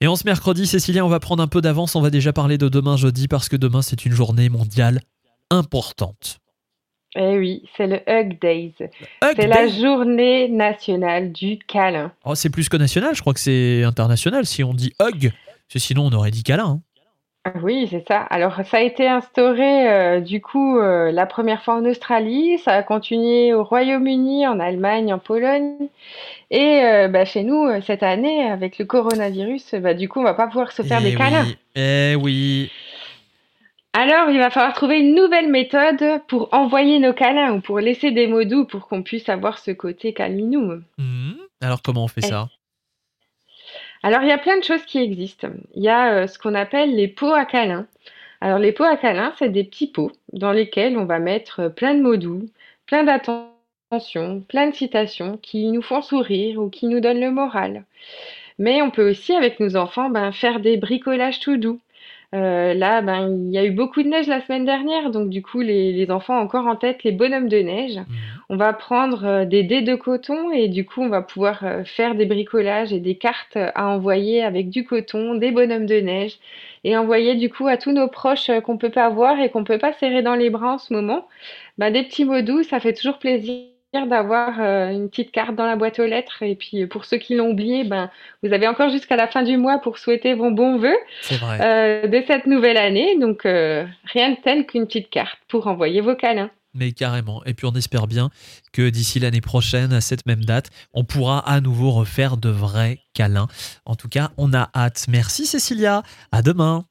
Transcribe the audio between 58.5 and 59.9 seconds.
Mais on peut aussi, avec nos